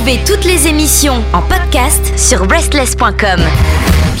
Retrouvez 0.00 0.24
toutes 0.24 0.46
les 0.46 0.66
émissions 0.66 1.22
en 1.34 1.42
podcast 1.42 2.18
sur 2.18 2.48
restless.com. 2.48 3.40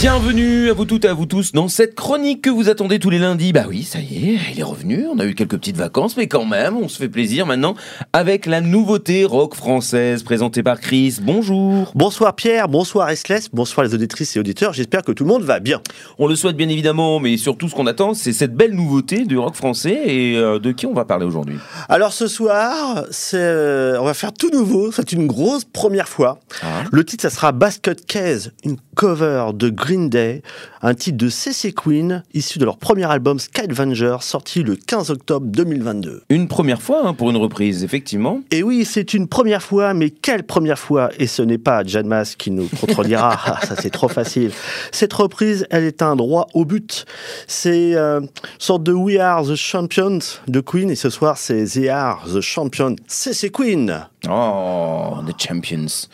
Bienvenue 0.00 0.70
à 0.70 0.72
vous 0.72 0.86
toutes 0.86 1.04
et 1.04 1.08
à 1.08 1.12
vous 1.12 1.26
tous 1.26 1.52
dans 1.52 1.68
cette 1.68 1.94
chronique 1.94 2.40
que 2.40 2.48
vous 2.48 2.70
attendez 2.70 2.98
tous 2.98 3.10
les 3.10 3.18
lundis. 3.18 3.52
Bah 3.52 3.66
oui, 3.68 3.82
ça 3.82 3.98
y 3.98 4.30
est, 4.30 4.38
il 4.50 4.58
est 4.58 4.62
revenu. 4.62 5.06
On 5.12 5.18
a 5.18 5.26
eu 5.26 5.34
quelques 5.34 5.58
petites 5.58 5.76
vacances, 5.76 6.16
mais 6.16 6.26
quand 6.26 6.46
même, 6.46 6.78
on 6.78 6.88
se 6.88 6.96
fait 6.96 7.10
plaisir 7.10 7.44
maintenant 7.44 7.74
avec 8.14 8.46
la 8.46 8.62
nouveauté 8.62 9.26
rock 9.26 9.54
française 9.54 10.22
présentée 10.22 10.62
par 10.62 10.80
Chris. 10.80 11.18
Bonjour. 11.20 11.92
Bonsoir 11.94 12.34
Pierre, 12.34 12.68
bonsoir 12.68 13.08
Restless, 13.08 13.50
bonsoir 13.52 13.84
les 13.84 13.92
auditrices 13.92 14.34
et 14.36 14.40
auditeurs. 14.40 14.72
J'espère 14.72 15.02
que 15.02 15.12
tout 15.12 15.24
le 15.24 15.28
monde 15.28 15.42
va 15.42 15.60
bien. 15.60 15.82
On 16.18 16.26
le 16.26 16.34
souhaite 16.34 16.56
bien 16.56 16.70
évidemment, 16.70 17.20
mais 17.20 17.36
surtout 17.36 17.68
ce 17.68 17.74
qu'on 17.74 17.86
attend, 17.86 18.14
c'est 18.14 18.32
cette 18.32 18.54
belle 18.54 18.72
nouveauté 18.72 19.26
du 19.26 19.36
rock 19.36 19.54
français 19.54 20.00
et 20.06 20.36
euh, 20.38 20.58
de 20.58 20.72
qui 20.72 20.86
on 20.86 20.94
va 20.94 21.04
parler 21.04 21.26
aujourd'hui. 21.26 21.58
Alors 21.90 22.14
ce 22.14 22.26
soir, 22.26 23.04
c'est, 23.10 23.36
euh, 23.36 24.00
on 24.00 24.04
va 24.04 24.14
faire 24.14 24.32
tout 24.32 24.50
nouveau. 24.50 24.92
C'est 24.92 25.12
une 25.12 25.26
grosse 25.26 25.66
première 25.72 26.08
fois. 26.08 26.40
Ah. 26.62 26.84
Le 26.90 27.04
titre, 27.04 27.22
ça 27.22 27.30
sera 27.30 27.52
Basket 27.52 28.04
Case, 28.06 28.52
une 28.64 28.76
cover 28.94 29.50
de 29.54 29.70
Green 29.70 30.08
Day, 30.08 30.42
un 30.82 30.94
titre 30.94 31.18
de 31.18 31.28
CC 31.28 31.72
Queen, 31.72 32.22
issu 32.34 32.58
de 32.58 32.64
leur 32.64 32.76
premier 32.76 33.04
album 33.04 33.38
Skyvenger, 33.38 34.18
sorti 34.20 34.62
le 34.62 34.76
15 34.76 35.10
octobre 35.10 35.46
2022. 35.46 36.22
Une 36.28 36.48
première 36.48 36.82
fois 36.82 37.06
hein, 37.06 37.14
pour 37.14 37.30
une 37.30 37.36
reprise, 37.36 37.84
effectivement. 37.84 38.40
Et 38.50 38.62
oui, 38.62 38.84
c'est 38.84 39.14
une 39.14 39.28
première 39.28 39.62
fois, 39.62 39.94
mais 39.94 40.10
quelle 40.10 40.42
première 40.42 40.78
fois? 40.78 41.10
Et 41.18 41.26
ce 41.26 41.42
n'est 41.42 41.58
pas 41.58 41.84
Jan 41.84 42.04
Mas 42.04 42.36
qui 42.36 42.50
nous 42.50 42.68
contredira, 42.80 43.38
Ah, 43.46 43.60
ça 43.66 43.74
c'est 43.76 43.90
trop 43.90 44.08
facile. 44.08 44.52
Cette 44.92 45.12
reprise, 45.12 45.66
elle 45.70 45.84
est 45.84 46.02
un 46.02 46.16
droit 46.16 46.46
au 46.54 46.64
but. 46.64 47.04
C'est 47.46 47.94
euh, 47.94 48.20
une 48.20 48.28
sorte 48.58 48.82
de 48.82 48.92
We 48.92 49.18
Are 49.18 49.44
the 49.44 49.54
Champions 49.54 50.18
de 50.46 50.60
Queen, 50.60 50.90
et 50.90 50.94
ce 50.94 51.10
soir 51.10 51.38
c'est 51.38 51.64
They 51.64 51.88
Are 51.88 52.24
the 52.32 52.40
Champions, 52.40 52.96
CC 53.06 53.50
Queen. 53.50 54.06
Oh, 54.28 55.14
The 55.26 55.40
Champions. 55.40 56.08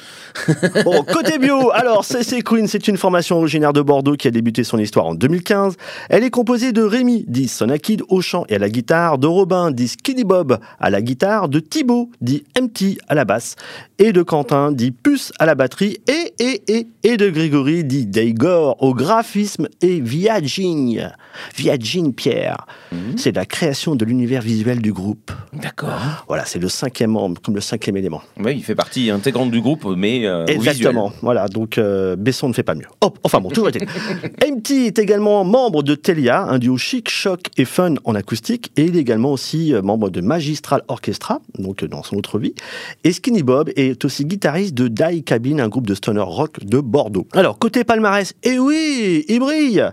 Bon, 0.84 1.02
côté 1.02 1.38
bio, 1.38 1.70
alors 1.72 2.04
CC 2.04 2.42
Queen, 2.42 2.68
c'est 2.68 2.86
une 2.86 2.96
formation 2.96 3.38
originaire 3.38 3.72
de 3.72 3.80
Bordeaux 3.80 4.14
qui 4.14 4.28
a 4.28 4.30
débuté 4.30 4.62
son 4.62 4.78
histoire 4.78 5.06
en 5.06 5.14
2015. 5.14 5.76
Elle 6.08 6.22
est 6.22 6.30
composée 6.30 6.72
de 6.72 6.82
Rémi, 6.82 7.24
dit 7.26 7.48
Sonakid, 7.48 8.02
au 8.08 8.20
chant 8.20 8.44
et 8.48 8.56
à 8.56 8.58
la 8.58 8.68
guitare, 8.68 9.18
de 9.18 9.26
Robin, 9.26 9.70
dit 9.70 9.88
Skinny 9.88 10.24
Bob, 10.24 10.58
à 10.78 10.90
la 10.90 11.02
guitare, 11.02 11.48
de 11.48 11.58
Thibaut, 11.58 12.10
dit 12.20 12.44
MT, 12.60 12.98
à 13.08 13.14
la 13.14 13.24
basse, 13.24 13.56
et 13.98 14.12
de 14.12 14.22
Quentin, 14.22 14.70
dit 14.70 14.92
Puce, 14.92 15.32
à 15.38 15.46
la 15.46 15.54
batterie, 15.54 15.98
et, 16.06 16.34
et, 16.38 16.62
et, 16.68 16.86
et 17.02 17.16
de 17.16 17.28
Grégory, 17.30 17.82
dit 17.82 18.06
Daigor, 18.06 18.76
au 18.82 18.94
graphisme, 18.94 19.68
et 19.80 20.00
Viagine. 20.00 21.12
Viagine 21.56 22.14
Pierre. 22.14 22.66
C'est 23.16 23.34
la 23.34 23.44
création 23.44 23.94
de 23.94 24.04
l'univers 24.04 24.42
visuel 24.42 24.80
du 24.80 24.92
groupe. 24.92 25.32
D'accord. 25.52 26.24
Voilà, 26.28 26.44
c'est 26.44 26.58
le 26.58 26.68
cinquième 26.68 27.10
membre, 27.10 27.40
comme 27.42 27.54
le 27.54 27.60
cinquième 27.60 27.95
élément. 27.98 28.22
Oui, 28.38 28.54
il 28.56 28.64
fait 28.64 28.74
partie 28.74 29.10
intégrante 29.10 29.50
du 29.50 29.60
groupe, 29.60 29.84
mais 29.96 30.26
euh. 30.26 30.46
Exactement. 30.46 31.12
Voilà, 31.22 31.48
donc 31.48 31.78
euh, 31.78 32.16
Besson 32.16 32.48
ne 32.48 32.52
fait 32.52 32.62
pas 32.62 32.74
mieux. 32.74 32.86
Oh, 33.00 33.12
enfin 33.24 33.40
bon, 33.40 33.48
toujours 33.50 33.68
été. 33.68 33.86
MT 34.46 34.70
est 34.70 34.98
également 34.98 35.44
membre 35.44 35.82
de 35.82 35.94
Telia, 35.94 36.42
un 36.42 36.58
duo 36.58 36.76
chic, 36.76 37.08
choc 37.08 37.40
et 37.56 37.64
fun 37.64 37.94
en 38.04 38.14
acoustique, 38.14 38.72
et 38.76 38.84
il 38.84 38.96
est 38.96 39.00
également 39.00 39.32
aussi 39.32 39.74
euh, 39.74 39.82
membre 39.82 40.10
de 40.10 40.20
Magistral 40.20 40.82
Orchestra, 40.88 41.40
donc 41.58 41.84
dans 41.84 42.02
son 42.02 42.16
autre 42.16 42.38
vie. 42.38 42.54
Et 43.04 43.12
Skinny 43.12 43.42
Bob 43.42 43.70
est 43.76 44.04
aussi 44.04 44.24
guitariste 44.24 44.74
de 44.74 44.88
Die 44.88 45.22
Cabin, 45.24 45.58
un 45.58 45.68
groupe 45.68 45.86
de 45.86 45.94
stoner 45.94 46.20
rock 46.20 46.64
de 46.64 46.80
Bordeaux. 46.80 47.26
Alors, 47.32 47.58
côté 47.58 47.84
palmarès, 47.84 48.34
eh 48.42 48.58
oui, 48.58 49.24
il 49.28 49.40
brille 49.40 49.84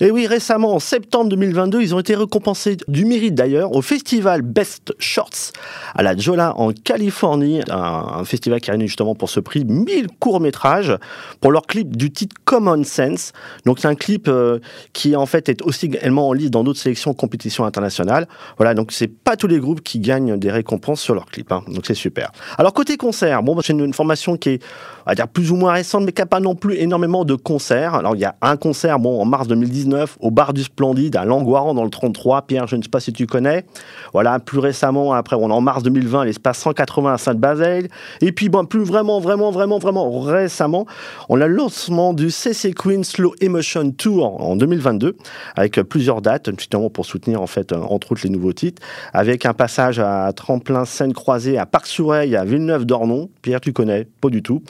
Et 0.00 0.10
oui, 0.10 0.26
récemment, 0.26 0.74
en 0.74 0.78
septembre 0.78 1.30
2022, 1.30 1.82
ils 1.82 1.94
ont 1.94 2.00
été 2.00 2.14
récompensés 2.14 2.76
du 2.88 3.04
mérite 3.04 3.34
d'ailleurs 3.34 3.74
au 3.74 3.82
festival 3.82 4.42
Best 4.42 4.94
Shorts 4.98 5.52
à 5.94 6.02
la 6.02 6.16
Jola 6.16 6.54
en 6.56 6.72
Californie, 6.72 7.41
un, 7.68 8.24
festival 8.24 8.60
qui 8.60 8.70
a 8.70 8.72
réuni 8.72 8.86
justement 8.86 9.14
pour 9.14 9.30
ce 9.30 9.40
prix 9.40 9.64
1000 9.64 10.08
courts-métrages 10.18 10.96
pour 11.40 11.52
leur 11.52 11.62
clip 11.62 11.96
du 11.96 12.10
titre 12.10 12.36
Common 12.44 12.84
Sense. 12.84 13.32
Donc 13.66 13.78
c'est 13.78 13.88
un 13.88 13.94
clip 13.94 14.28
euh, 14.28 14.58
qui 14.92 15.16
en 15.16 15.26
fait 15.26 15.48
est 15.48 15.62
aussi 15.62 15.86
également 15.86 16.28
en 16.28 16.32
liste 16.32 16.50
dans 16.50 16.64
d'autres 16.64 16.80
sélections 16.80 17.14
compétitions 17.14 17.64
internationales. 17.64 18.28
Voilà, 18.56 18.74
donc 18.74 18.92
c'est 18.92 19.08
pas 19.08 19.36
tous 19.36 19.46
les 19.46 19.58
groupes 19.58 19.82
qui 19.82 19.98
gagnent 19.98 20.36
des 20.36 20.50
récompenses 20.50 21.00
sur 21.00 21.14
leur 21.14 21.26
clip, 21.26 21.50
hein. 21.52 21.62
donc 21.68 21.84
c'est 21.86 21.94
super. 21.94 22.32
Alors 22.58 22.72
côté 22.72 22.96
concert, 22.96 23.42
bon, 23.42 23.54
bah, 23.54 23.62
c'est 23.64 23.72
une, 23.72 23.84
une 23.84 23.94
formation 23.94 24.36
qui 24.36 24.50
est, 24.50 24.62
on 25.06 25.12
dire 25.12 25.28
plus 25.28 25.50
ou 25.50 25.56
moins 25.56 25.72
récente, 25.72 26.04
mais 26.04 26.12
qui 26.12 26.20
n'a 26.20 26.26
pas 26.26 26.40
non 26.40 26.54
plus 26.54 26.76
énormément 26.76 27.24
de 27.24 27.34
concerts. 27.34 27.94
Alors 27.94 28.14
il 28.14 28.20
y 28.20 28.24
a 28.24 28.36
un 28.42 28.56
concert, 28.56 28.98
bon, 28.98 29.20
en 29.20 29.24
mars 29.24 29.48
2019 29.48 30.18
au 30.20 30.30
bar 30.30 30.52
du 30.52 30.62
Splendide 30.62 31.16
à 31.16 31.24
Langoiran 31.24 31.74
dans 31.74 31.84
le 31.84 31.90
33. 31.90 32.42
Pierre, 32.42 32.66
je 32.66 32.76
ne 32.76 32.82
sais 32.82 32.88
pas 32.88 33.00
si 33.00 33.12
tu 33.12 33.26
connais. 33.26 33.64
Voilà, 34.12 34.38
plus 34.38 34.58
récemment, 34.58 35.12
après, 35.12 35.36
on 35.36 35.50
en 35.50 35.60
mars 35.60 35.82
2020, 35.82 36.24
l'espace 36.24 36.58
180 36.58 37.14
à 37.14 37.18
Sainte-Bazeille. 37.32 37.88
Et 38.20 38.32
puis, 38.32 38.48
bon, 38.48 38.64
plus 38.64 38.84
vraiment, 38.84 39.20
vraiment, 39.20 39.50
vraiment, 39.50 39.78
vraiment 39.78 40.20
récemment, 40.20 40.86
on 41.28 41.40
a 41.40 41.46
le 41.46 41.54
lancement 41.54 42.12
du 42.12 42.30
CC 42.30 42.72
Queen 42.72 43.04
Slow 43.04 43.34
Emotion 43.40 43.90
Tour 43.90 44.40
en 44.40 44.56
2022, 44.56 45.16
avec 45.56 45.78
euh, 45.78 45.84
plusieurs 45.84 46.22
dates, 46.22 46.50
justement 46.58 46.90
pour 46.90 47.06
soutenir, 47.06 47.40
en 47.40 47.46
fait, 47.46 47.72
euh, 47.72 47.76
entre 47.76 48.12
autres, 48.12 48.22
les 48.24 48.30
nouveaux 48.30 48.52
titres, 48.52 48.82
avec 49.12 49.46
un 49.46 49.54
passage 49.54 49.98
à 49.98 50.32
Tremplin 50.34 50.84
Seine 50.84 51.12
Croisée, 51.12 51.58
à 51.58 51.66
Parc-Soureil, 51.66 52.36
à 52.36 52.44
Villeneuve-d'Ornon. 52.44 53.30
Pierre, 53.40 53.60
tu 53.60 53.72
connais 53.72 54.06
Pas 54.20 54.28
du 54.28 54.42
tout. 54.42 54.62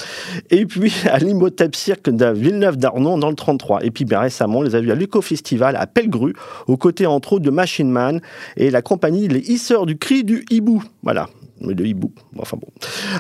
Et 0.51 0.67
puis, 0.67 0.93
à 1.11 1.19
l'Imhotep 1.19 1.75
Cirque 1.75 2.11
de 2.11 2.27
Villeneuve-d'Ornon 2.27 3.19
dans 3.19 3.31
le 3.31 3.37
33. 3.37 3.85
Et 3.85 3.91
puis, 3.91 4.05
bien 4.05 4.21
récemment, 4.21 4.59
on 4.59 4.63
les 4.63 4.75
a 4.75 4.81
vus 4.81 4.93
à 4.93 4.95
l'Eco-Festival 4.95 5.77
à 5.77 5.87
Pellegru, 5.87 6.35
aux 6.67 6.77
côtés, 6.77 7.07
entre 7.07 7.35
autres, 7.35 7.45
de 7.45 7.51
Machine 7.51 7.91
Man 7.91 8.21
et 8.57 8.71
la 8.71 8.83
compagnie 8.83 9.29
Les 9.29 9.51
Hisseurs 9.51 9.87
du 9.87 9.97
Cri 9.97 10.25
du 10.25 10.45
Hibou. 10.51 10.83
Voilà. 11.03 11.29
Mais 11.65 11.75
le 11.75 11.87
hibou. 11.87 12.13
Enfin 12.39 12.57
bon. 12.61 12.69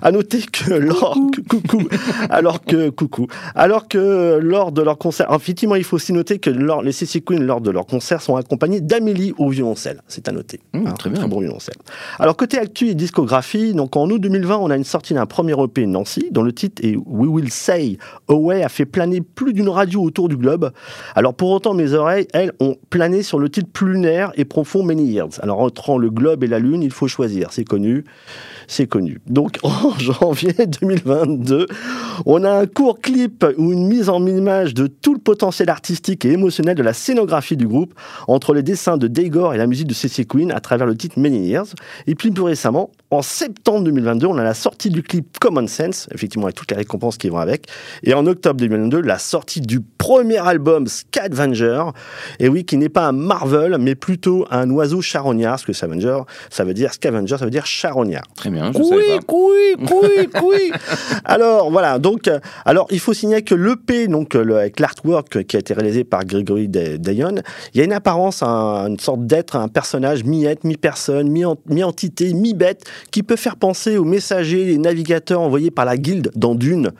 À 0.02 0.10
noter 0.10 0.40
que 0.42 0.74
lors, 0.74 1.16
coucou. 1.48 1.88
Alors 2.30 2.62
que, 2.64 2.90
coucou. 2.90 3.26
Alors 3.54 3.88
que 3.88 4.38
lors 4.42 4.72
de 4.72 4.82
leur 4.82 4.98
concert, 4.98 5.28
effectivement, 5.32 5.76
il 5.76 5.84
faut 5.84 5.96
aussi 5.96 6.12
noter 6.12 6.38
que 6.38 6.50
lors, 6.50 6.82
les 6.82 6.92
CC 6.92 7.20
Queen, 7.20 7.42
lors 7.44 7.60
de 7.60 7.70
leur 7.70 7.86
concert, 7.86 8.20
sont 8.20 8.36
accompagnés 8.36 8.80
d'Amélie 8.80 9.32
au 9.38 9.48
violoncelle. 9.48 10.02
C'est 10.08 10.28
à 10.28 10.32
noter. 10.32 10.60
Mmh, 10.72 10.86
Hein, 10.86 10.92
très 10.98 11.10
bien. 11.10 11.28
bon 11.28 11.40
violoncelle. 11.40 11.76
Alors, 12.18 12.36
côté 12.36 12.58
actu 12.58 12.88
et 12.88 12.94
discographie, 12.94 13.72
donc 13.74 13.96
en 13.96 14.08
août 14.10 14.18
2020, 14.18 14.56
on 14.58 14.70
a 14.70 14.76
une 14.76 14.84
sortie 14.84 15.14
d'un 15.14 15.26
premier 15.26 15.54
EP 15.62 15.86
Nancy, 15.86 16.28
dont 16.30 16.42
le 16.42 16.52
titre 16.52 16.82
est 16.84 16.96
We 16.96 17.28
Will 17.30 17.50
Say 17.50 17.98
Away, 18.28 18.62
a 18.62 18.68
fait 18.68 18.84
planer 18.86 19.20
plus 19.20 19.52
d'une 19.52 19.68
radio 19.68 20.02
autour 20.02 20.28
du 20.28 20.36
globe. 20.36 20.72
Alors, 21.14 21.34
pour 21.34 21.50
autant, 21.50 21.74
mes 21.74 21.92
oreilles, 21.92 22.26
elles, 22.32 22.52
ont 22.60 22.76
plané 22.90 23.22
sur 23.22 23.38
le 23.38 23.48
titre 23.48 23.68
plus 23.72 23.92
lunaire 23.92 24.32
et 24.36 24.44
profond 24.44 24.82
Many 24.82 25.04
Years. 25.04 25.40
Alors, 25.40 25.60
entre 25.60 25.98
le 25.98 26.10
globe 26.10 26.44
et 26.44 26.48
la 26.48 26.58
lune, 26.58 26.82
il 26.82 26.90
faut 26.90 27.08
choisir. 27.08 27.52
C'est 27.52 27.64
connu. 27.64 28.04
C'est 28.68 28.86
connu. 28.86 29.20
Donc, 29.26 29.58
en 29.62 29.98
janvier 29.98 30.54
2022, 30.66 31.66
on 32.26 32.44
a 32.44 32.50
un 32.50 32.66
court 32.66 33.00
clip 33.00 33.44
ou 33.56 33.72
une 33.72 33.86
mise 33.86 34.08
en 34.08 34.24
image 34.26 34.74
de 34.74 34.86
tout 34.86 35.14
le 35.14 35.20
potentiel 35.20 35.68
artistique 35.68 36.24
et 36.24 36.32
émotionnel 36.32 36.74
de 36.74 36.82
la 36.82 36.92
scénographie 36.92 37.56
du 37.56 37.66
groupe, 37.66 37.94
entre 38.28 38.54
les 38.54 38.62
dessins 38.62 38.96
de 38.96 39.08
Daigor 39.08 39.54
et 39.54 39.58
la 39.58 39.66
musique 39.66 39.88
de 39.88 39.94
CC 39.94 40.24
Queen 40.24 40.50
à 40.52 40.60
travers 40.60 40.86
le 40.86 40.96
titre 40.96 41.18
Many 41.18 41.46
Years. 41.48 41.74
Et 42.06 42.14
puis 42.14 42.30
plus 42.30 42.42
récemment, 42.42 42.90
en 43.12 43.20
septembre 43.22 43.84
2022, 43.84 44.26
on 44.26 44.38
a 44.38 44.42
la 44.42 44.54
sortie 44.54 44.88
du 44.88 45.02
clip 45.02 45.38
Common 45.38 45.66
Sense, 45.66 46.08
effectivement 46.14 46.46
avec 46.46 46.56
toutes 46.56 46.70
les 46.70 46.76
récompenses 46.78 47.18
qui 47.18 47.28
vont 47.28 47.36
avec. 47.38 47.66
Et 48.04 48.14
en 48.14 48.26
octobre 48.26 48.56
2022, 48.58 49.00
la 49.02 49.18
sortie 49.18 49.60
du 49.60 49.80
premier 49.80 50.38
album 50.38 50.86
Scavenger, 50.86 51.84
et 52.40 52.48
oui, 52.48 52.64
qui 52.64 52.76
n'est 52.78 52.88
pas 52.88 53.06
un 53.08 53.12
Marvel, 53.12 53.76
mais 53.78 53.94
plutôt 53.94 54.46
un 54.50 54.68
oiseau 54.70 55.02
charognard, 55.02 55.52
parce 55.52 55.64
que 55.66 55.72
Scavenger, 55.74 56.20
ça 56.50 56.64
veut 56.64 56.72
dire 56.74 56.94
Scavenger, 56.94 57.36
ça 57.38 57.44
veut 57.44 57.50
dire 57.50 57.66
charognard. 57.66 58.24
Très 58.34 58.48
bien, 58.50 58.72
je 58.72 58.78
Oui, 58.78 59.04
oui, 59.28 59.76
oui, 60.02 60.28
oui. 60.42 60.72
Alors 61.24 61.70
voilà, 61.70 61.98
donc 61.98 62.28
euh, 62.28 62.40
alors 62.64 62.86
il 62.90 62.98
faut 62.98 63.12
signaler 63.12 63.42
que 63.42 63.54
l'EP, 63.54 64.08
donc 64.08 64.34
euh, 64.34 64.42
le- 64.42 64.56
avec 64.56 64.80
l'artwork 64.80 65.44
qui 65.44 65.56
a 65.56 65.60
été 65.60 65.74
réalisé 65.74 66.04
par 66.04 66.24
Grégory 66.24 66.68
Day- 66.68 66.98
Dayon, 66.98 67.34
il 67.74 67.78
y 67.78 67.80
a 67.82 67.84
une 67.84 67.92
apparence, 67.92 68.42
un- 68.42 68.86
une 68.88 68.98
sorte 68.98 69.26
d'être, 69.26 69.56
un 69.56 69.68
personnage 69.68 70.24
mi-être, 70.24 70.64
mi-personne, 70.64 71.28
mi-en- 71.28 71.56
mi-entité, 71.66 72.32
mi-bête, 72.32 72.84
qui 73.10 73.22
peut 73.22 73.36
faire 73.36 73.56
penser 73.56 73.96
aux 73.96 74.04
messagers, 74.04 74.64
les 74.64 74.78
navigateurs 74.78 75.40
envoyés 75.40 75.70
par 75.70 75.84
la 75.84 75.96
guilde 75.96 76.30
dans 76.34 76.54
Dune. 76.54 76.92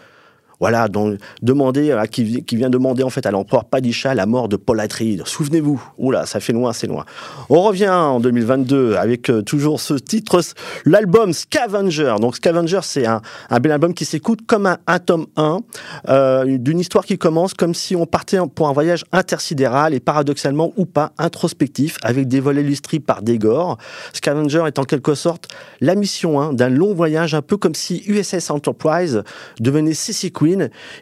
Voilà, 0.63 0.87
donc, 0.87 1.19
demander, 1.43 1.93
qui, 2.13 2.23
vi- 2.23 2.45
qui 2.45 2.55
vient 2.55 2.71
demander 2.71 3.03
en 3.03 3.11
fait 3.11 3.27
à 3.27 3.33
l'empereur 3.33 3.65
Padisha 3.65 4.15
la 4.15 4.27
mort 4.27 4.49
de 4.49 4.57
Paul. 4.57 4.81
Souvenez-vous, 5.25 5.83
oula, 5.99 6.27
ça 6.27 6.39
fait 6.39 6.53
loin, 6.53 6.73
c'est 6.73 6.87
loin. 6.87 7.05
On 7.49 7.63
revient 7.63 7.89
en 7.89 8.21
2022 8.21 8.95
avec 8.97 9.31
euh, 9.31 9.43
toujours 9.43 9.81
ce 9.81 9.95
titre, 9.95 10.41
l'album 10.85 11.33
Scavenger. 11.33 12.17
Donc 12.21 12.37
Scavenger, 12.37 12.81
c'est 12.83 13.07
un, 13.07 13.21
bel 13.61 13.73
album 13.73 13.95
qui 13.95 14.05
s'écoute 14.05 14.41
comme 14.47 14.67
un, 14.67 14.79
un 14.87 14.99
tome 14.99 15.27
1 15.37 15.61
euh, 16.09 16.59
d'une 16.59 16.81
histoire 16.81 17.05
qui 17.05 17.19
commence 17.19 17.55
comme 17.55 17.75
si 17.75 17.97
on 17.97 18.07
partait 18.07 18.39
pour 18.55 18.69
un 18.69 18.73
voyage 18.73 19.05
intersidéral 19.13 19.95
et 19.95 20.01
paradoxalement 20.01 20.73
ou 20.77 20.85
pas 20.85 21.13
introspectif 21.19 21.97
avec 22.03 22.29
des 22.29 22.41
volets 22.41 22.63
illustrés 22.63 23.01
par 23.01 23.23
Degor. 23.23 23.79
Scavenger 24.13 24.65
est 24.67 24.79
en 24.79 24.85
quelque 24.85 25.15
sorte 25.15 25.49
la 25.81 25.95
mission 25.95 26.41
hein, 26.41 26.53
d'un 26.53 26.69
long 26.69 26.95
voyage, 26.95 27.35
un 27.35 27.43
peu 27.43 27.57
comme 27.57 27.75
si 27.75 28.03
USS 28.07 28.51
Enterprise 28.51 29.23
devenait 29.61 29.95
CC 29.95 30.31
Queen 30.31 30.52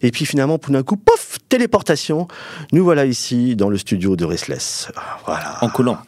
et 0.02 0.11
puis 0.11 0.25
finalement, 0.25 0.58
tout 0.58 0.73
d'un 0.73 0.82
coup, 0.82 0.97
pof, 0.97 1.38
téléportation. 1.49 2.29
Nous 2.73 2.85
voilà 2.85 3.05
ici 3.05 3.56
dans 3.56 3.69
le 3.69 3.79
studio 3.79 4.17
de 4.17 4.25
Restless. 4.25 4.91
Voilà. 5.26 5.58
En 5.61 5.69
collant. 5.69 5.99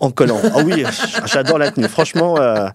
En 0.00 0.10
collant. 0.10 0.40
Ah 0.54 0.62
oui, 0.64 0.84
j'adore 1.26 1.58
la 1.58 1.70
tenue. 1.70 1.88
Franchement, 1.88 2.36
euh, 2.38 2.68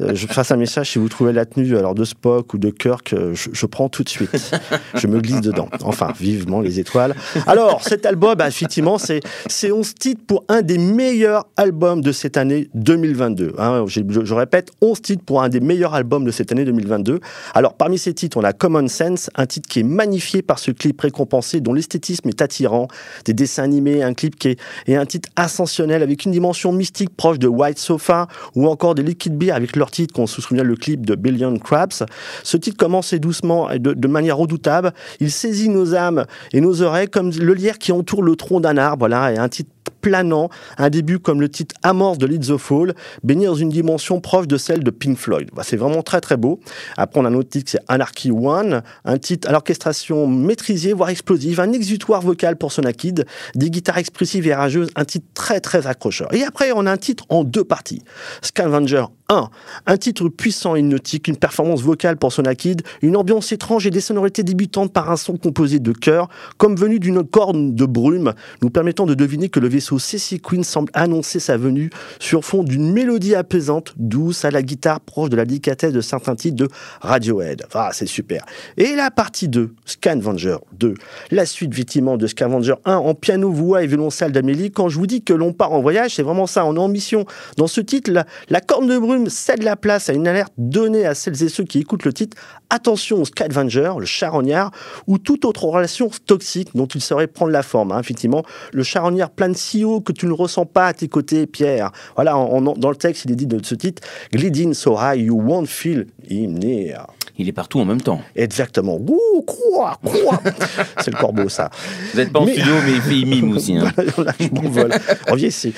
euh, 0.00 0.14
je 0.14 0.26
fasse 0.26 0.50
un 0.50 0.56
message 0.56 0.90
si 0.90 0.98
vous 0.98 1.08
trouvez 1.08 1.32
la 1.32 1.46
tenue 1.46 1.76
alors 1.76 1.94
de 1.94 2.04
Spock 2.04 2.54
ou 2.54 2.58
de 2.58 2.70
Kirk, 2.70 3.12
euh, 3.12 3.34
je, 3.34 3.66
prends 3.66 3.88
tout 3.88 4.02
de 4.02 4.08
suite. 4.08 4.52
Je 4.94 5.06
me 5.06 5.20
glisse 5.20 5.40
dedans. 5.40 5.68
Enfin, 5.82 6.12
vivement 6.18 6.60
les 6.60 6.80
étoiles. 6.80 7.14
Alors, 7.46 7.82
cet 7.82 8.06
album, 8.06 8.40
effectivement, 8.40 8.98
c'est 8.98 9.22
11 9.70 9.94
titres 9.94 10.22
pour 10.26 10.44
un 10.48 10.62
des 10.62 10.78
meilleurs 10.78 11.46
albums 11.56 12.00
de 12.00 12.12
cette 12.12 12.36
année 12.36 12.68
2022. 12.74 13.54
hein. 13.58 13.84
je, 13.86 14.00
je 14.08 14.34
répète, 14.34 14.70
11 14.80 15.02
titres 15.02 15.24
pour 15.24 15.42
un 15.42 15.48
des 15.48 15.60
meilleurs 15.60 15.94
albums 15.94 16.24
de 16.24 16.30
cette 16.30 16.52
année 16.52 16.64
2022. 16.64 17.20
Alors, 17.54 17.74
parmi 17.74 17.98
ces 17.98 18.14
titres, 18.14 18.36
on 18.36 18.44
a 18.44 18.52
Common 18.52 18.88
Sense, 18.88 19.30
un 19.34 19.46
titre 19.46 19.68
qui 19.68 19.80
est 19.80 19.84
magnifié 19.84 20.42
par 20.42 20.58
ce 20.58 20.70
clip 20.70 21.00
récompensé 21.00 21.60
dont 21.60 21.72
l'esthétisme 21.72 22.28
est 22.28 22.42
attirant, 22.42 22.88
des 23.24 23.34
dessins 23.34 23.62
animés, 23.62 24.02
un 24.02 24.14
clip 24.14 24.36
qui 24.36 24.48
est 24.48 24.56
et 24.86 24.96
un 24.96 25.06
titre 25.06 25.28
ascensionnel 25.36 26.02
avec 26.02 26.24
une 26.24 26.32
dimension 26.32 26.55
mystique 26.72 27.14
proche 27.16 27.38
de 27.38 27.48
White 27.48 27.78
Sofa 27.78 28.28
ou 28.54 28.68
encore 28.68 28.94
des 28.94 29.02
Liquid 29.02 29.36
Beer 29.36 29.52
avec 29.52 29.76
leur 29.76 29.90
titre 29.90 30.14
qu'on 30.14 30.26
se 30.26 30.40
souvient 30.40 30.64
le 30.64 30.76
clip 30.76 31.04
de 31.04 31.14
Billion 31.14 31.56
Crabs. 31.58 32.06
Ce 32.42 32.56
titre 32.56 32.76
commence 32.76 33.12
doucement 33.18 33.70
et 33.70 33.78
de, 33.78 33.92
de 33.92 34.08
manière 34.08 34.36
redoutable. 34.36 34.92
Il 35.20 35.30
saisit 35.30 35.68
nos 35.68 35.94
âmes 35.94 36.26
et 36.52 36.60
nos 36.60 36.82
oreilles 36.82 37.08
comme 37.08 37.30
le 37.30 37.54
lierre 37.54 37.78
qui 37.78 37.92
entoure 37.92 38.22
le 38.22 38.36
tronc 38.36 38.60
d'un 38.60 38.76
arbre. 38.76 39.06
Voilà, 39.06 39.32
et 39.32 39.38
un 39.38 39.48
titre 39.48 39.70
planant, 40.06 40.50
un 40.78 40.88
début 40.88 41.18
comme 41.18 41.40
le 41.40 41.48
titre 41.48 41.74
Amorce 41.82 42.18
de 42.18 42.26
Leads 42.26 42.52
of 42.52 42.62
Fall, 42.62 42.94
baigné 43.24 43.46
dans 43.46 43.56
une 43.56 43.70
dimension 43.70 44.20
proche 44.20 44.46
de 44.46 44.56
celle 44.56 44.84
de 44.84 44.90
Pink 44.92 45.18
Floyd. 45.18 45.50
Bah, 45.52 45.62
c'est 45.64 45.76
vraiment 45.76 46.04
très 46.04 46.20
très 46.20 46.36
beau. 46.36 46.60
Après, 46.96 47.18
on 47.18 47.24
a 47.24 47.28
un 47.28 47.34
autre 47.34 47.48
titre, 47.48 47.72
c'est 47.72 47.80
Anarchy 47.88 48.30
One, 48.30 48.82
un 49.04 49.18
titre 49.18 49.48
à 49.48 49.52
l'orchestration 49.52 50.28
maîtrisée, 50.28 50.92
voire 50.92 51.08
explosive, 51.08 51.58
un 51.58 51.72
exutoire 51.72 52.22
vocal 52.22 52.54
pour 52.54 52.70
Sonakid, 52.70 53.26
des 53.56 53.68
guitares 53.68 53.98
expressives 53.98 54.46
et 54.46 54.54
rageuses, 54.54 54.90
un 54.94 55.04
titre 55.04 55.26
très 55.34 55.58
très 55.58 55.88
accrocheur. 55.88 56.32
Et 56.32 56.44
après, 56.44 56.70
on 56.72 56.86
a 56.86 56.92
un 56.92 56.96
titre 56.96 57.24
en 57.28 57.42
deux 57.42 57.64
parties. 57.64 58.02
Scavenger 58.42 59.06
1. 59.28 59.50
Un 59.86 59.96
titre 59.96 60.28
puissant 60.28 60.76
et 60.76 60.80
hypnotique, 60.80 61.26
une 61.26 61.36
performance 61.36 61.82
vocale 61.82 62.16
pour 62.16 62.32
Sonakid, 62.32 62.82
une 63.02 63.16
ambiance 63.16 63.50
étrange 63.50 63.86
et 63.86 63.90
des 63.90 64.00
sonorités 64.00 64.44
débutantes 64.44 64.92
par 64.92 65.10
un 65.10 65.16
son 65.16 65.36
composé 65.36 65.80
de 65.80 65.92
chœurs, 65.92 66.28
comme 66.58 66.76
venu 66.76 67.00
d'une 67.00 67.24
corne 67.24 67.74
de 67.74 67.86
brume, 67.86 68.34
nous 68.62 68.70
permettant 68.70 69.06
de 69.06 69.14
deviner 69.14 69.48
que 69.48 69.60
le 69.60 69.68
vaisseau 69.68 69.95
CC 69.98 70.38
Queen 70.38 70.64
semble 70.64 70.90
annoncer 70.94 71.40
sa 71.40 71.56
venue 71.56 71.90
sur 72.18 72.44
fond 72.44 72.62
d'une 72.62 72.92
mélodie 72.92 73.34
apaisante, 73.34 73.94
douce 73.96 74.44
à 74.44 74.50
la 74.50 74.62
guitare, 74.62 75.00
proche 75.00 75.30
de 75.30 75.36
la 75.36 75.44
délicatesse 75.44 75.92
de 75.92 76.00
certains 76.00 76.34
titres 76.34 76.56
de 76.56 76.68
Radiohead. 77.00 77.66
Ah, 77.74 77.90
c'est 77.92 78.06
super. 78.06 78.44
Et 78.76 78.94
la 78.94 79.10
partie 79.10 79.48
2, 79.48 79.74
Scavenger 79.84 80.56
2. 80.78 80.94
La 81.30 81.46
suite, 81.46 81.72
effectivement, 81.72 82.16
de 82.16 82.26
Scavenger 82.26 82.74
1 82.84 82.96
en 82.96 83.14
piano, 83.14 83.50
voix 83.50 83.82
et 83.82 83.86
violoncelle 83.86 84.32
d'Amélie. 84.32 84.70
Quand 84.70 84.88
je 84.88 84.98
vous 84.98 85.06
dis 85.06 85.22
que 85.22 85.32
l'on 85.32 85.52
part 85.52 85.72
en 85.72 85.80
voyage, 85.80 86.14
c'est 86.14 86.22
vraiment 86.22 86.46
ça. 86.46 86.64
On 86.64 86.76
est 86.76 86.78
en 86.78 86.88
mission. 86.88 87.24
Dans 87.56 87.66
ce 87.66 87.80
titre, 87.80 88.10
la, 88.48 88.60
corne 88.60 88.88
de 88.88 88.98
brume 88.98 89.28
cède 89.28 89.62
la 89.62 89.76
place 89.76 90.08
à 90.08 90.12
une 90.12 90.28
alerte 90.28 90.52
donnée 90.58 91.06
à 91.06 91.14
celles 91.14 91.42
et 91.42 91.48
ceux 91.48 91.64
qui 91.64 91.78
écoutent 91.78 92.04
le 92.04 92.12
titre. 92.12 92.36
Attention 92.70 93.22
au 93.22 93.24
Scavenger, 93.24 93.92
le 93.98 94.06
charognard, 94.06 94.70
ou 95.06 95.18
toute 95.18 95.44
autre 95.44 95.64
relation 95.64 96.10
toxique 96.26 96.70
dont 96.74 96.86
il 96.86 97.00
saurait 97.00 97.26
prendre 97.26 97.52
la 97.52 97.62
forme. 97.62 97.92
hein. 97.92 98.00
Effectivement, 98.00 98.42
le 98.72 98.82
charognard 98.82 99.30
plane 99.30 99.54
si 99.54 99.84
que 100.04 100.12
tu 100.12 100.26
ne 100.26 100.32
ressens 100.32 100.66
pas 100.66 100.88
à 100.88 100.92
tes 100.92 101.08
côtés, 101.08 101.46
Pierre. 101.46 101.92
Voilà, 102.14 102.32
dans 102.32 102.90
le 102.90 102.96
texte, 102.96 103.24
il 103.24 103.32
est 103.32 103.36
dit 103.36 103.46
de 103.46 103.64
ce 103.64 103.74
titre, 103.74 104.02
Gliding 104.32 104.74
so 104.74 104.96
high 104.98 105.20
you 105.20 105.36
won't 105.36 105.66
feel 105.66 106.06
him 106.28 106.58
near. 106.58 107.06
Il 107.38 107.48
est 107.48 107.52
partout 107.52 107.80
en 107.80 107.84
même 107.84 108.00
temps. 108.00 108.20
Exactement. 108.34 108.96
Ouh, 108.96 109.42
quoi, 109.46 109.98
quoi. 110.04 110.40
C'est 111.02 111.10
le 111.12 111.18
corbeau, 111.18 111.48
ça. 111.48 111.70
Vous 112.12 112.18
n'êtes 112.18 112.32
pas 112.32 112.40
en 112.40 112.46
Mais- 112.46 112.54
studio, 112.54 112.72
mais 112.84 112.92
il 112.92 113.00
fait 113.02 113.26
mime 113.26 113.52
aussi. 113.56 113.76
hein. 113.76 113.92
Là, 114.18 114.32
je 114.40 114.48
m'envole. 114.48 114.92
Reviens 115.28 115.48
ici. 115.48 115.74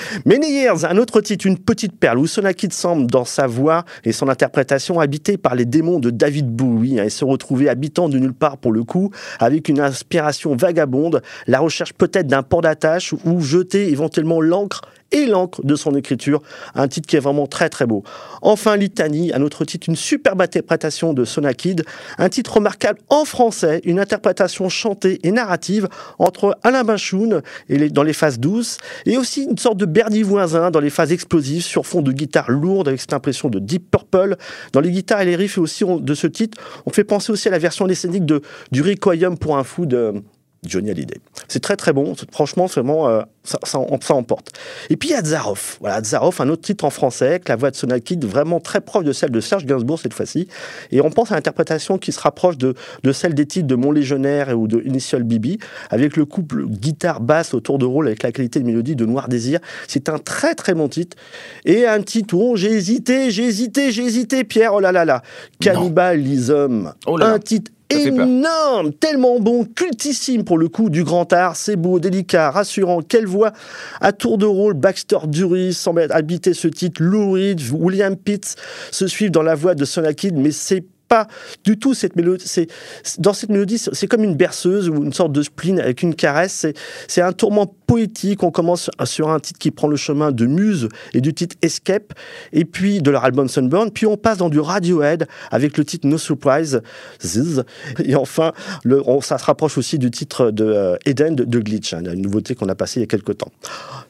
Un 0.89 0.97
autre 0.99 1.21
titre, 1.21 1.47
une 1.47 1.59
petite 1.59 1.99
perle, 1.99 2.19
où 2.19 2.27
Sonakid 2.27 2.73
semble, 2.73 3.11
dans 3.11 3.25
sa 3.25 3.47
voix 3.47 3.85
et 4.05 4.13
son 4.13 4.29
interprétation, 4.29 5.01
habité 5.01 5.37
par 5.37 5.55
les 5.55 5.65
démons 5.65 5.99
de 5.99 6.11
David 6.11 6.49
Bowie, 6.49 7.01
hein, 7.01 7.05
et 7.05 7.11
se 7.11 7.25
retrouver 7.25 7.69
habitant 7.69 8.09
de 8.09 8.19
nulle 8.19 8.33
part 8.35 8.59
pour 8.59 8.73
le 8.73 8.85
coup, 8.85 9.11
avec 9.41 9.69
une 9.69 9.81
inspiration 9.81 10.55
vagabonde, 10.57 11.23
la 11.47 11.59
recherche 11.59 11.93
peut-être 11.93 12.27
d'un 12.29 12.43
port 12.43 12.63
d'attache 12.63 13.15
ou 13.25 13.41
jeter 13.41 13.91
éventuellement 13.91 14.41
l'encre 14.41 14.83
et 15.13 15.27
l'encre 15.27 15.65
de 15.65 15.75
son 15.75 15.95
écriture, 15.95 16.43
un 16.75 16.89
titre 16.89 17.07
qui 17.07 17.17
est 17.17 17.21
vraiment 17.21 17.47
très 17.47 17.69
très 17.69 17.87
beau. 17.87 18.03
Enfin, 18.43 18.77
Litanie, 18.77 19.33
un 19.33 19.43
autre 19.43 19.65
titre, 19.65 19.89
une 19.89 19.97
superbe 19.97 20.41
interprétation 20.41 21.13
de 21.13 21.25
Sonakid, 21.25 21.85
un 22.19 22.29
titre 22.29 22.55
remarquable 22.55 23.01
en 23.09 23.25
français, 23.25 23.81
une 23.85 24.01
interprétation 24.01 24.69
chantée 24.69 25.21
et 25.23 25.33
narrative 25.33 25.89
entre 26.19 26.59
Alain 26.63 26.85
Bachoun 26.85 27.43
et 27.69 27.91
dans 27.91 28.03
les 28.03 28.13
phases 28.13 28.39
douces, 28.39 28.79
et 29.07 29.19
aussi 29.19 29.45
une 29.45 29.59
sorte 29.59 29.77
de 29.77 29.87
Bernie 29.87 30.23
voisin 30.23 30.71
dans 30.71 30.81
les 30.81 30.91
phases 30.91 31.13
explosives 31.13 31.63
sur 31.63 31.87
fond 31.87 32.03
de 32.03 32.13
guitare 32.13 32.51
lourde 32.51 32.89
avec 32.89 33.01
cette 33.01 33.13
impression 33.13 33.49
de 33.49 33.59
Deep 33.59 33.91
Purple. 33.91 34.37
Dans 34.73 34.81
les 34.81 34.91
guitares 34.91 35.21
et 35.21 35.27
les 35.27 35.37
riffs 35.37 35.59
aussi 35.59 35.85
de 35.85 36.15
ce 36.15 36.27
titre, 36.27 36.59
on 36.87 36.91
fait 36.91 37.05
penser 37.05 37.33
aussi 37.33 37.49
à 37.49 37.51
la 37.51 37.59
version 37.59 37.87
scénique 37.95 38.27
de 38.27 38.43
du 38.71 38.83
Requiem 38.83 39.37
pour 39.37 39.59
un 39.59 39.65
fou 39.65 39.87
de 39.87 40.23
Johnny 40.67 40.91
Hallyday. 40.91 41.21
C'est 41.47 41.61
très 41.61 41.77
très 41.77 41.93
bon, 41.93 42.15
franchement, 42.33 42.67
c'est 42.69 42.81
vraiment, 42.81 43.09
euh, 43.09 43.23
ça, 43.45 43.59
ça, 43.63 43.79
en- 43.79 43.99
ça 44.01 44.15
emporte. 44.15 44.51
Et 44.91 44.97
puis 44.97 45.11
il 45.11 45.13
y 45.13 45.15
a 45.15 45.23
Zaroff, 45.23 45.79
voilà, 45.81 46.03
Zaroff, 46.03 46.41
un 46.41 46.49
autre 46.49 46.63
titre 46.63 46.85
en 46.85 46.91
français, 46.91 47.29
avec 47.29 47.49
la 47.49 47.57
voix 47.57 47.71
de 47.71 47.77
Sonakid 47.77 48.25
vraiment 48.25 48.59
très 48.61 48.81
proche 48.81 49.05
de 49.05 49.13
celle 49.13 49.31
de 49.31 49.41
Serge 49.41 49.65
Gainsbourg 49.67 49.99
cette 50.01 50.15
fois-ci. 50.15 50.49
Et 50.91 51.01
on 51.01 51.11
pense 51.11 51.31
à 51.31 51.37
l'interprétation 51.37 51.97
qui 51.97 52.11
se 52.13 52.21
rapproche 52.21 52.59
de, 52.59 52.75
de 53.05 53.13
celle 53.13 53.35
des 53.35 53.47
titres 53.47 53.69
de 53.69 53.75
Mon 53.77 53.93
Légionnaire 53.93 54.59
ou 54.59 54.67
de 54.67 54.83
Initial 54.85 55.23
Bibi, 55.23 55.59
avec 55.91 56.17
le 56.17 56.25
couple 56.25 56.67
guitare-basse 56.67 57.55
autour 57.55 57.79
de 57.79 57.85
rôle 57.87 58.09
avec 58.09 58.23
la 58.25 58.33
qualité 58.33 58.59
de 58.61 58.65
mélodie 58.67 58.97
de 58.97 59.07
Noir 59.07 59.29
Désir. 59.29 59.61
C'est 59.87 60.09
un 60.09 60.19
très 60.19 60.55
très 60.57 60.75
bon 60.75 60.89
titre. 60.89 61.17
Et 61.67 61.87
un 61.87 62.03
titre 62.03 62.35
où 62.35 62.57
j'ai 62.57 62.73
hésité, 62.73 63.31
j'ai 63.31 63.45
hésité, 63.45 63.93
j'ai 63.93 64.03
hésité, 64.03 64.45
Pierre, 64.45 64.75
oh 64.75 64.81
là 64.81 64.91
là 64.93 65.05
là. 65.05 65.23
Cannibalism, 65.61 66.93
Oh 67.07 67.17
là 67.17 67.29
là. 67.29 67.33
un 67.35 67.39
titre. 67.39 67.71
Énorme, 67.91 68.93
tellement 68.93 69.41
bon, 69.41 69.65
cultissime 69.65 70.45
pour 70.45 70.59
le 70.59 70.69
coup, 70.69 70.91
du 70.91 71.05
grand 71.05 71.33
art, 71.33 71.57
c'est 71.57 71.77
beau, 71.77 71.99
délicat, 71.99 72.51
rassurant, 72.51 73.01
quelle 73.03 73.27
voix 73.27 73.53
à 74.01 74.13
tour 74.13 74.39
de 74.39 74.47
rôle, 74.47 74.75
Baxter 74.75 75.19
Dury 75.27 75.73
semble 75.73 76.07
habiter 76.11 76.55
ce 76.55 76.69
titre, 76.69 77.03
Lou 77.03 77.33
Reed, 77.33 77.61
William 77.73 78.17
Pitts 78.17 78.57
se 78.91 79.07
suivent 79.07 79.31
dans 79.31 79.43
la 79.43 79.55
voix 79.55 79.75
de 79.75 79.85
Sonakid, 79.85 80.37
mais 80.37 80.51
c'est 80.51 80.85
pas 81.09 81.27
du 81.65 81.79
tout 81.79 81.95
cette 81.95 82.17
mélodie. 82.17 82.45
C'est 82.47 82.69
dans 83.19 83.33
cette 83.33 83.51
mélodie, 83.51 83.79
c'est 83.79 84.07
comme 84.07 84.25
une 84.25 84.37
berceuse 84.37 84.89
ou 84.89 85.03
une 85.05 85.13
sorte 85.13 85.33
de 85.33 85.43
spleen 85.43 85.81
avec 85.81 86.03
une 86.03 86.15
caresse. 86.15 86.67
C'est 87.07 87.23
un 87.23 87.33
tourment 87.33 87.67
poétique. 87.87 88.43
On 88.43 88.51
commence 88.51 88.91
sur 89.05 89.31
un 89.31 89.41
titre 89.41 89.59
qui 89.59 89.71
prend 89.71 89.89
le 89.89 89.97
chemin 89.97 90.31
de 90.33 90.47
Muse 90.47 90.89
et 91.15 91.21
du 91.21 91.33
titre 91.35 91.57
Escape, 91.63 92.13
et 92.53 92.65
puis 92.65 93.01
de 93.03 93.11
leur 93.11 93.25
album 93.25 93.49
Sunburn. 93.49 93.91
Puis 93.91 94.07
on 94.07 94.17
passe 94.17 94.39
dans 94.39 94.49
du 94.51 94.61
Radiohead 94.61 95.27
avec 95.51 95.79
le 95.79 95.85
titre 95.85 96.07
No 96.07 96.19
Surprise. 96.19 96.83
Et 98.05 98.15
enfin, 98.15 98.53
le, 98.85 99.03
on- 99.09 99.21
ça 99.21 99.39
se 99.39 99.45
rapproche 99.45 99.79
aussi 99.79 99.99
du 99.99 100.11
titre 100.11 100.51
de 100.51 100.65
euh, 100.65 100.97
Eden 101.07 101.35
de, 101.35 101.59
Glitch, 101.59 101.95
hein, 101.95 102.03
une 102.05 102.23
nouveauté 102.23 102.55
qu'on 102.55 102.69
a 102.69 102.75
passée 102.75 103.01
il 103.01 103.03
y 103.03 103.05
a 103.05 103.07
quelques 103.07 103.39
temps. 103.39 103.51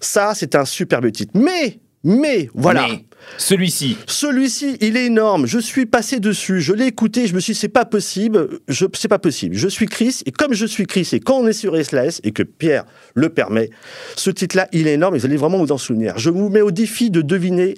Ça, 0.00 0.32
c'est 0.34 0.54
un 0.54 0.64
superbe 0.64 1.10
titre. 1.12 1.32
Mais, 1.34 1.78
mais, 2.04 2.48
voilà. 2.54 2.86
Mais 2.88 3.04
celui-ci, 3.36 3.96
Celui-ci, 4.06 4.78
il 4.80 4.96
est 4.96 5.06
énorme. 5.06 5.46
Je 5.46 5.58
suis 5.58 5.86
passé 5.86 6.18
dessus. 6.18 6.60
Je 6.60 6.72
l'ai 6.72 6.86
écouté. 6.86 7.26
Je 7.26 7.34
me 7.34 7.40
suis 7.40 7.52
dit, 7.52 7.58
c'est 7.58 7.68
pas 7.68 7.84
possible. 7.84 8.60
Je, 8.68 8.86
c'est 8.94 9.08
pas 9.08 9.18
possible. 9.18 9.54
Je 9.54 9.68
suis 9.68 9.86
Chris. 9.86 10.22
Et 10.26 10.32
comme 10.32 10.54
je 10.54 10.66
suis 10.66 10.86
Chris, 10.86 11.08
et 11.12 11.20
quand 11.20 11.36
on 11.36 11.46
est 11.46 11.52
sur 11.52 11.76
SLS, 11.76 12.20
et 12.24 12.32
que 12.32 12.42
Pierre 12.42 12.84
le 13.14 13.28
permet, 13.28 13.70
ce 14.16 14.30
titre-là, 14.30 14.68
il 14.72 14.86
est 14.88 14.94
énorme. 14.94 15.14
Et 15.14 15.18
vous 15.18 15.26
allez 15.26 15.36
vraiment 15.36 15.58
vous 15.58 15.72
en 15.72 15.78
souvenir. 15.78 16.18
Je 16.18 16.30
vous 16.30 16.48
mets 16.48 16.62
au 16.62 16.70
défi 16.70 17.10
de 17.10 17.22
deviner 17.22 17.74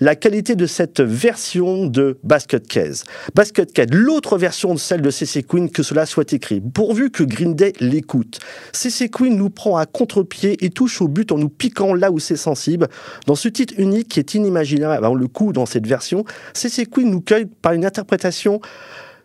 la 0.00 0.16
qualité 0.16 0.56
de 0.56 0.66
cette 0.66 1.00
version 1.00 1.86
de 1.86 2.18
Basket 2.24 2.66
Case. 2.66 3.04
Basket 3.34 3.72
Case, 3.72 3.88
l'autre 3.92 4.36
version 4.38 4.74
de 4.74 4.78
celle 4.78 5.02
de 5.02 5.10
CC 5.10 5.42
Queen, 5.42 5.70
que 5.70 5.82
cela 5.82 6.06
soit 6.06 6.32
écrit. 6.32 6.60
Pourvu 6.60 7.10
que 7.10 7.22
Green 7.22 7.54
Day 7.54 7.72
l'écoute. 7.78 8.40
CC 8.72 9.08
Queen 9.08 9.36
nous 9.36 9.50
prend 9.50 9.76
à 9.76 9.86
contre-pied 9.86 10.64
et 10.64 10.70
touche 10.70 11.00
au 11.00 11.08
but 11.08 11.30
en 11.30 11.38
nous 11.38 11.48
piquant 11.48 11.94
là 11.94 12.10
où 12.10 12.18
c'est 12.18 12.36
sensible. 12.36 12.88
Dans 13.26 13.36
ce 13.36 13.48
titre 13.48 13.63
unique 13.72 14.08
qui 14.08 14.20
est 14.20 14.34
inimaginable 14.34 15.04
avant 15.04 15.14
le 15.14 15.26
coup 15.26 15.52
dans 15.52 15.66
cette 15.66 15.86
version, 15.86 16.24
CC 16.52 16.86
Queen 16.86 17.10
nous 17.10 17.20
cueille 17.20 17.46
par 17.46 17.72
une 17.72 17.84
interprétation 17.84 18.60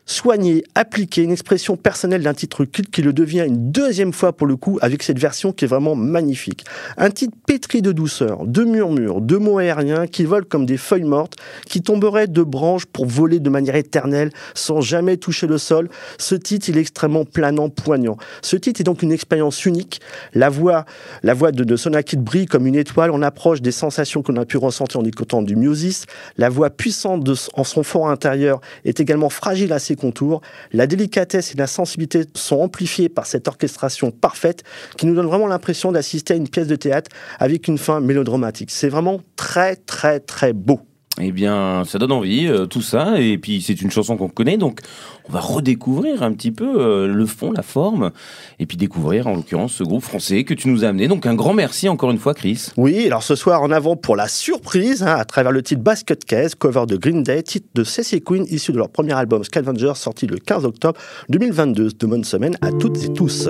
soigner, 0.10 0.64
appliquer 0.74 1.22
une 1.22 1.32
expression 1.32 1.78
personnelle 1.78 2.24
d'un 2.24 2.34
titre 2.34 2.66
culte 2.66 2.90
qui 2.90 3.04
le 3.04 3.14
devient 3.14 3.44
une 3.46 3.72
deuxième 3.72 4.12
fois 4.12 4.34
pour 4.34 4.48
le 4.48 4.56
coup 4.56 4.80
avec 4.82 5.04
cette 5.04 5.20
version 5.20 5.52
qui 5.52 5.66
est 5.66 5.68
vraiment 5.68 5.96
magnifique. 5.96 6.66
Un 6.98 7.12
titre 7.12 7.38
pétri 7.46 7.84
de 7.84 7.92
douceur, 7.92 8.46
de 8.46 8.64
murmures, 8.64 9.22
de 9.22 9.38
mots 9.38 9.60
aériens 9.60 10.08
qui 10.08 10.26
volent 10.26 10.48
comme 10.50 10.66
des 10.66 10.78
feuilles 10.78 11.04
mortes, 11.04 11.36
qui 11.68 11.82
tomberaient 11.82 12.28
de 12.28 12.42
branches 12.42 12.86
pour 12.88 13.06
voler 13.06 13.40
de 13.40 13.50
manière 13.52 13.76
éternelle 13.76 14.32
sans 14.56 14.82
jamais 14.82 15.18
toucher 15.18 15.46
le 15.46 15.60
sol. 15.60 15.90
Ce 16.18 16.34
titre, 16.34 16.70
il 16.70 16.78
est 16.78 16.82
extrêmement 16.82 17.24
planant, 17.24 17.70
poignant. 17.70 18.18
Ce 18.42 18.56
titre 18.56 18.82
est 18.82 18.86
donc 18.86 19.04
une 19.04 19.12
expérience 19.12 19.64
unique. 19.66 20.02
La 20.34 20.50
voix, 20.50 20.86
la 21.22 21.36
voix 21.36 21.52
de, 21.52 21.64
de 21.64 21.76
Sonakid 21.76 22.24
brille 22.24 22.48
comme 22.48 22.66
une 22.66 22.76
étoile 22.76 23.12
en 23.12 23.22
approche 23.22 23.62
des 23.62 23.72
sensations 23.72 24.24
qu'on 24.24 24.38
a 24.38 24.46
pu 24.46 24.58
ressentir 24.58 25.00
en 25.00 25.06
écoutant 25.06 25.44
du 25.44 25.56
Musis. 25.56 26.06
La 26.38 26.50
voix 26.50 26.72
puissante 26.72 27.30
en 27.54 27.64
son 27.64 27.84
fort 27.84 28.10
intérieur 28.10 28.60
est 28.86 29.00
également 29.00 29.30
fragile 29.30 29.72
à 29.72 29.78
ses 29.78 29.99
contours. 30.00 30.42
La 30.74 30.88
délicatesse 30.88 31.54
et 31.54 31.58
la 31.58 31.68
sensibilité 31.68 32.24
sont 32.34 32.58
amplifiées 32.58 33.10
par 33.10 33.28
cette 33.28 33.48
orchestration 33.48 34.12
parfaite 34.12 34.64
qui 34.98 35.06
nous 35.06 35.14
donne 35.14 35.28
vraiment 35.28 35.48
l'impression 35.48 35.92
d'assister 35.92 36.34
à 36.34 36.38
une 36.38 36.50
pièce 36.50 36.68
de 36.68 36.76
théâtre 36.76 37.12
avec 37.38 37.68
une 37.68 37.78
fin 37.78 38.00
mélodramatique. 38.00 38.72
C'est 38.72 38.90
vraiment 38.90 39.22
très 39.36 39.76
très 39.76 40.20
très 40.20 40.54
beau. 40.54 40.80
Eh 41.20 41.32
bien, 41.32 41.84
ça 41.86 41.98
donne 42.00 42.12
envie, 42.12 42.48
euh, 42.48 42.66
tout 42.66 42.82
ça. 42.82 43.20
Et 43.20 43.38
puis, 43.38 43.62
c'est 43.62 43.82
une 43.82 43.92
chanson 43.92 44.18
qu'on 44.18 44.30
connaît, 44.30 44.58
donc 44.58 44.80
on 45.28 45.34
va 45.34 45.40
redécouvrir 45.40 46.24
un 46.24 46.32
petit 46.34 46.52
peu 46.52 46.82
euh, 46.82 47.08
le 47.08 47.26
fond, 47.26 47.52
la 47.52 47.62
forme, 47.62 48.12
et 48.60 48.66
puis 48.66 48.78
découvrir, 48.78 49.28
en 49.28 49.36
l'occurrence, 49.36 49.74
ce 49.74 49.84
groupe 49.84 50.04
français 50.04 50.44
que 50.44 50.54
tu 50.54 50.70
nous 50.70 50.86
as 50.86 50.88
amené. 50.88 51.08
Donc, 51.08 51.26
un 51.26 51.36
grand 51.36 51.54
merci 51.54 51.90
encore 51.90 52.12
une 52.12 52.20
fois, 52.20 52.34
Chris. 52.34 52.70
Oui, 52.78 53.06
alors 53.06 53.24
ce 53.24 53.36
soir, 53.36 53.62
en 53.62 53.72
avant 53.72 53.96
pour 53.96 54.16
la 54.16 54.28
surprise, 54.28 55.04
hein, 55.04 55.16
à 55.18 55.26
travers 55.26 55.52
le 55.52 55.62
titre 55.62 55.82
Basket 55.82 56.24
Case, 56.26 56.56
cover 56.56 56.86
de 56.88 56.96
Green 56.96 57.24
Day, 57.24 57.44
titre 57.44 57.68
de 57.76 57.84
Ceci 57.84 58.22
Queen, 58.22 58.46
issu 58.50 58.72
de 58.72 58.78
leur 58.78 58.90
premier 58.90 59.14
album 59.14 59.44
Scavenger, 59.44 59.94
sorti 59.96 60.26
le 60.26 60.38
15 60.38 60.66
octobre 60.66 61.00
2022. 61.30 61.90
De 62.00 62.08
bonne 62.08 62.24
semaine 62.24 62.58
à 62.62 62.72
toutes 62.72 63.04
et 63.04 63.14
tous. 63.14 63.50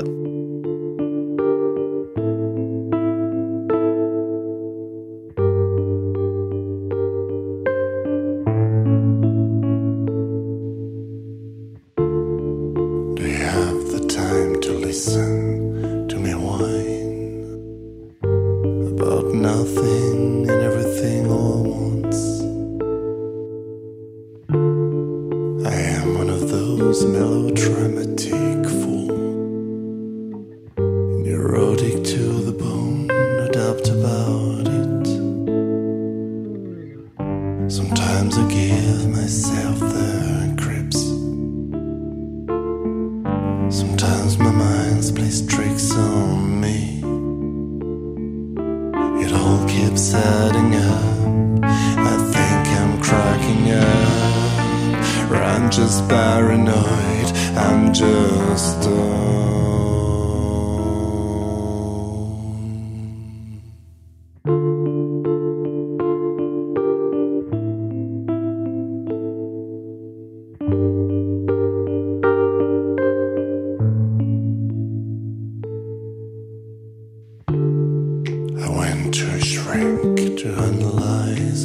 Keeps 49.89 50.13
adding 50.13 50.75
up. 50.75 51.63
I 51.63 52.17
think 52.34 52.63
I'm 52.79 53.01
cracking 53.01 53.72
up. 53.72 55.31
Or 55.31 55.38
I'm 55.38 55.72
just 55.72 56.08
paranoid. 56.08 57.27
I'm 57.58 57.91
just 57.93 58.81
stoned. 58.81 59.38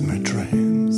My 0.01 0.19
dreams. 0.19 0.97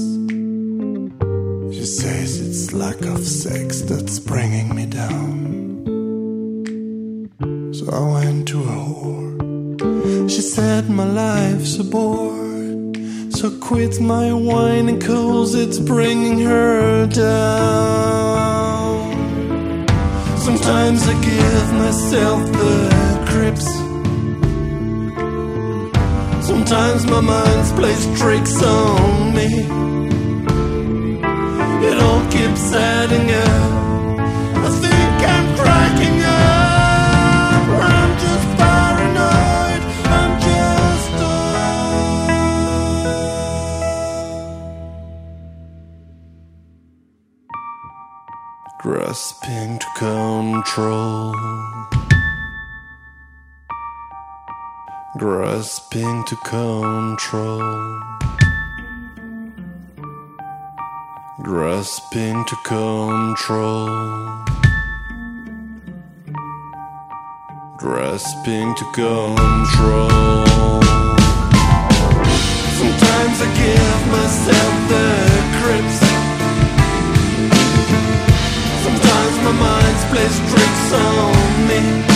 She 1.74 1.84
says 1.84 2.40
it's 2.40 2.72
lack 2.72 3.00
of 3.02 3.26
sex 3.26 3.82
that's 3.82 4.18
bringing 4.18 4.74
me 4.74 4.86
down. 4.86 5.82
So 7.72 7.90
I 7.90 8.00
went 8.14 8.48
to 8.48 8.58
a 8.60 8.76
whore. 8.86 10.30
She 10.30 10.40
said 10.40 10.88
my 10.88 11.04
life's 11.04 11.78
a 11.78 11.84
bore. 11.84 12.46
So 13.30 13.50
quit 13.60 14.00
my 14.00 14.28
and 14.28 15.02
cause 15.02 15.54
it's 15.54 15.78
bringing 15.78 16.38
her 16.40 17.06
down. 17.06 18.36
Sometimes 20.38 21.06
I 21.06 21.14
give 21.24 21.72
myself 21.74 22.52
the 22.52 23.24
creeps. 23.28 23.85
Sometimes 26.56 27.04
my 27.04 27.20
mind 27.20 27.76
plays 27.76 28.06
tricks 28.18 28.62
on 28.62 29.34
me. 29.34 29.44
It 31.86 31.98
all 32.02 32.24
keeps 32.30 32.72
adding 32.72 33.30
up. 33.30 33.72
I 34.64 34.70
think 34.82 35.18
I'm 35.34 35.54
cracking 35.54 36.22
up. 36.24 37.62
I'm 37.92 38.12
just 38.24 38.48
paranoid. 38.56 39.82
I'm 40.16 40.32
just. 40.40 41.10
Grasping 48.80 49.78
to 49.78 49.88
control. 49.94 51.34
Grasping 55.16 56.24
to 56.24 56.36
control, 56.44 57.60
grasping 61.42 62.44
to 62.44 62.56
control, 62.64 63.86
grasping 67.78 68.74
to 68.74 68.84
control. 68.92 70.10
Sometimes 72.76 73.36
I 73.40 73.48
give 73.56 74.02
myself 74.12 74.74
the 74.92 75.08
creeps. 75.56 76.00
Sometimes 78.84 79.36
my 79.46 79.52
mind 79.64 79.96
plays 80.12 80.36
tricks 80.50 80.92
on 80.92 81.68
me. 81.68 82.15